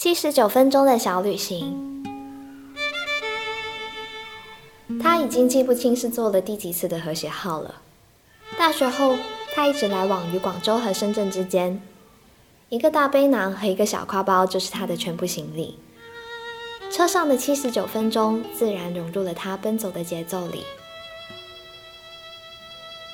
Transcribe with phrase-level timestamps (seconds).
[0.00, 2.02] 七十九分钟的小旅行，
[5.02, 7.82] 他已经记不清是坐了第几次的和谐号了。
[8.56, 9.18] 大学后，
[9.54, 11.82] 他一直来往于广州和深圳之间，
[12.70, 15.78] 一个大背囊和一个小挎包就是他的全部行李。
[16.90, 20.64] 车上的七十九分钟自然融入了他奔走的节奏里。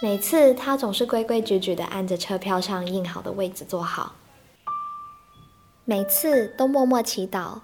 [0.00, 4.14] 每次他总是规规矩矩地按着车票上印好的位置坐好。
[5.88, 7.60] 每次都默默祈祷，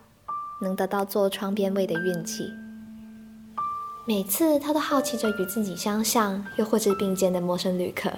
[0.61, 2.49] 能得到坐窗边位的运气。
[4.07, 8.13] 每次他都好奇着与自己相像又或者并肩的陌生旅客。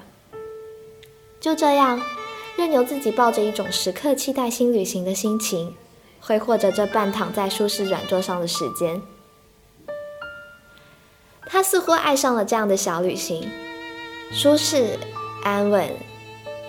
[1.40, 1.98] 就这样，
[2.54, 5.74] 任由自己抱着一种时刻期待新旅行的心情，
[6.20, 9.00] 挥霍着这半躺在舒适软座上的时间。
[11.46, 13.50] 他似乎爱上了这样的小旅行，
[14.30, 14.98] 舒适、
[15.42, 15.90] 安稳，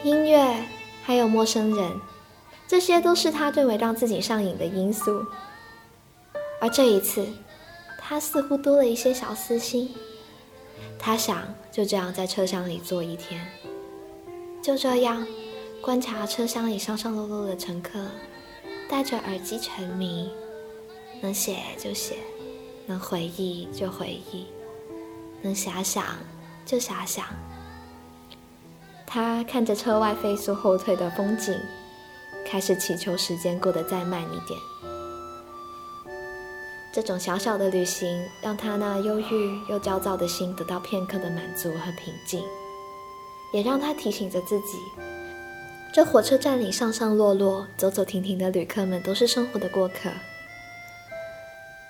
[0.05, 0.63] 音乐，
[1.03, 1.91] 还有陌生人。
[2.67, 5.23] 这些都是他认为让自己上瘾的因素，
[6.59, 7.27] 而这一次，
[7.99, 9.93] 他似乎多了一些小私心。
[10.97, 13.45] 他想就这样在车厢里坐一天，
[14.63, 15.25] 就这样
[15.79, 17.99] 观察车厢里上上落落的乘客，
[18.89, 20.31] 戴着耳机沉迷，
[21.21, 22.15] 能写就写，
[22.87, 24.47] 能回忆就回忆，
[25.43, 26.03] 能遐想
[26.65, 27.25] 就遐想。
[29.05, 31.53] 他看着车外飞速后退的风景。
[32.55, 34.57] 开始祈求时间过得再慢一点。
[36.93, 42.41] 这种小小的旅行，让他那忧郁又焦躁的心得到片刻的满足和平静，
[43.51, 44.77] 也让他提醒着自己：
[45.93, 50.09] 这火车站里上上落落、走走停停的旅客们都是生活的过客。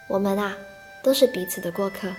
[0.07, 0.57] 我们啊，
[1.03, 2.11] 都是彼此的过客。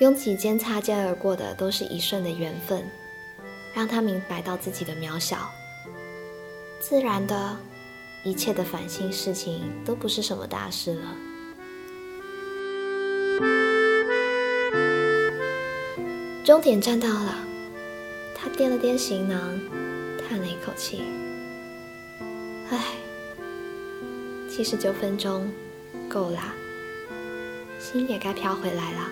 [0.00, 2.84] 拥挤间擦肩而过的，都是一瞬的缘分，
[3.72, 5.48] 让他明白到自己的渺小。
[6.80, 7.56] 自然的，
[8.24, 11.14] 一切的烦心事情都不是什么大事了。
[16.42, 17.34] 终点站到了，
[18.34, 19.38] 他掂了掂行囊，
[20.26, 21.02] 叹了一口气
[22.72, 22.94] ：“唉，
[24.48, 25.52] 七十九分钟，
[26.08, 26.54] 够啦，
[27.78, 29.10] 心也该飘回来了。”